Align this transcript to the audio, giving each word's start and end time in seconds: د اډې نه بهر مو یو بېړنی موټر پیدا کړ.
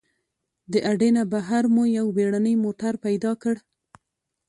د 0.71 0.73
اډې 0.91 1.09
نه 1.17 1.23
بهر 1.33 1.63
مو 1.73 1.83
یو 1.97 2.07
بېړنی 2.17 2.53
موټر 2.65 2.93
پیدا 3.05 3.31
کړ. 3.41 3.55